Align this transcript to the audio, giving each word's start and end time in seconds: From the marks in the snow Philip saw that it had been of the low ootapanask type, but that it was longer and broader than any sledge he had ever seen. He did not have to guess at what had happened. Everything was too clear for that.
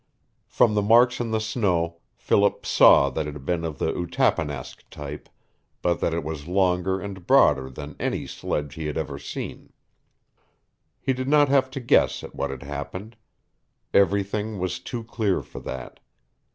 From 0.47 0.73
the 0.73 0.81
marks 0.81 1.19
in 1.19 1.29
the 1.29 1.39
snow 1.39 1.97
Philip 2.15 2.65
saw 2.65 3.11
that 3.11 3.27
it 3.27 3.33
had 3.33 3.45
been 3.45 3.63
of 3.63 3.77
the 3.77 3.91
low 3.91 4.07
ootapanask 4.07 4.81
type, 4.89 5.29
but 5.83 5.99
that 5.99 6.11
it 6.11 6.23
was 6.23 6.47
longer 6.47 6.99
and 6.99 7.27
broader 7.27 7.69
than 7.69 7.95
any 7.99 8.25
sledge 8.25 8.73
he 8.73 8.87
had 8.87 8.97
ever 8.97 9.19
seen. 9.19 9.73
He 10.99 11.13
did 11.13 11.27
not 11.27 11.49
have 11.49 11.69
to 11.69 11.79
guess 11.79 12.23
at 12.23 12.33
what 12.33 12.49
had 12.49 12.63
happened. 12.63 13.15
Everything 13.93 14.57
was 14.57 14.79
too 14.79 15.03
clear 15.03 15.43
for 15.43 15.59
that. 15.59 15.99